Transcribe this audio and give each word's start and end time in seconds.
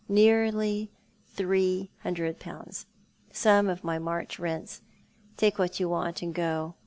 Nearly 0.09 0.89
three 1.27 1.91
hundred 2.01 2.39
pounds; 2.39 2.87
some 3.31 3.69
of 3.69 3.83
my 3.83 3.99
March 3.99 4.39
rents. 4.39 4.81
Take 5.37 5.59
what 5.59 5.79
you 5.79 5.89
want, 5.89 6.23
and 6.23 6.33
go. 6.33 6.73